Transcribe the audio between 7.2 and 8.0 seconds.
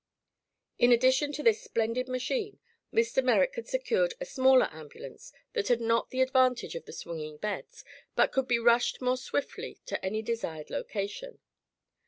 beds